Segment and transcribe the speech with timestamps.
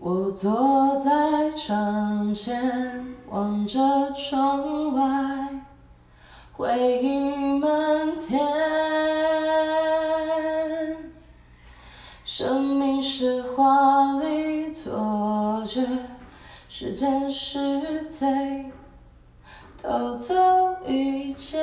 [0.00, 3.80] 我坐在窗前，望着
[4.12, 5.48] 窗外，
[6.52, 8.40] 回忆满天。
[12.24, 15.84] 生命是华丽错觉，
[16.68, 18.70] 时间是贼，
[19.82, 20.36] 偷走
[20.86, 21.57] 一切。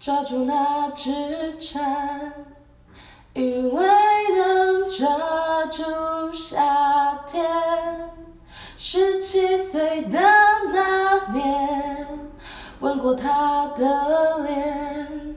[0.00, 2.32] 抓住那只蝉，
[3.34, 3.86] 以为
[4.34, 5.06] 能抓
[5.66, 7.44] 住夏天。
[8.78, 10.18] 十七岁的
[10.72, 12.18] 那年，
[12.80, 15.36] 吻过她的脸，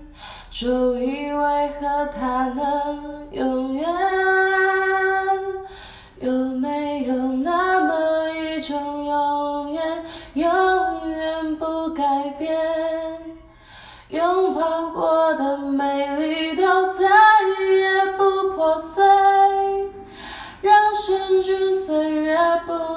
[0.50, 3.86] 就以为和她能永远。
[6.22, 10.06] 有没有那么一种永远，
[10.36, 12.58] 永远不改变？
[14.10, 14.43] 永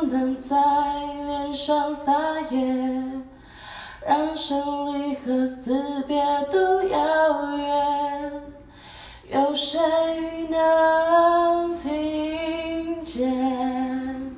[0.06, 0.56] 能在
[1.26, 2.12] 脸上撒
[2.50, 2.58] 野，
[4.06, 8.32] 让生离和死别都遥远，
[9.30, 9.80] 有谁
[10.48, 14.34] 能听见？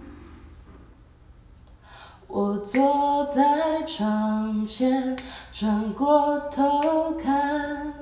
[2.27, 5.17] 我坐在窗前，
[5.53, 7.95] 转过头看，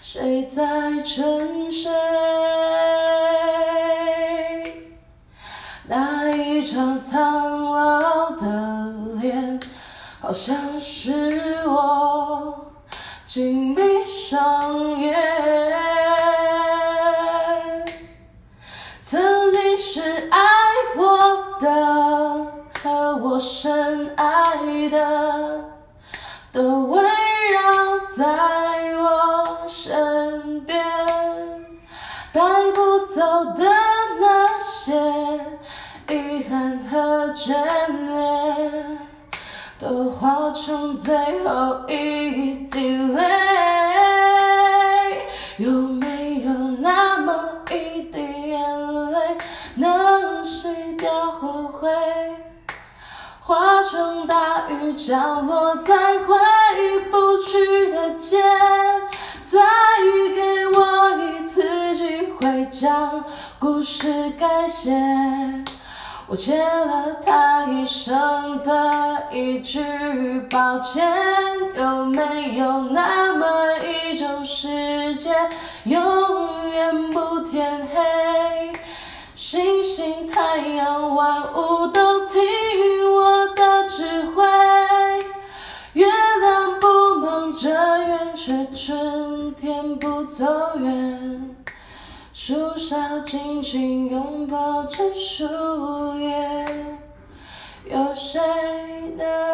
[0.00, 1.90] 谁在沉睡？
[5.86, 9.60] 那一张苍老的脸，
[10.20, 12.66] 好像是我
[13.24, 15.14] 紧闭双眼。
[19.02, 20.40] 曾经是爱
[20.96, 22.46] 我的
[22.82, 24.56] 和我深爱
[24.90, 25.64] 的，
[26.52, 28.24] 都围绕在
[28.96, 30.84] 我身边，
[32.32, 32.40] 带
[32.72, 33.70] 不走的
[34.20, 34.92] 那些
[36.06, 37.54] 遗憾和眷
[37.88, 38.98] 恋，
[39.80, 43.22] 都化成最后一滴泪。
[45.56, 47.32] 有没有那么
[47.70, 48.20] 一滴
[48.50, 49.38] 眼泪，
[49.76, 51.88] 能洗掉后悔？
[53.40, 56.34] 化成大雨降落在回
[57.10, 58.42] 不去的街，
[59.44, 59.60] 再
[60.34, 63.24] 给我一次机会将
[63.58, 64.92] 故事改写。
[66.26, 69.78] 我欠了他一生的一句
[70.50, 71.06] 抱歉，
[71.76, 73.46] 有没有那么
[73.78, 75.30] 一种世界，
[75.84, 78.72] 永远不天黑？
[79.34, 82.40] 星星、太阳、万物都听
[83.14, 84.42] 我的指挥，
[85.92, 86.06] 月
[86.40, 87.68] 亮不忙着
[87.98, 90.46] 圆，却春天不走
[90.78, 91.23] 远。
[92.46, 95.46] 树梢紧紧拥抱着树
[96.18, 96.66] 叶，
[97.86, 98.38] 有谁
[99.16, 99.53] 能？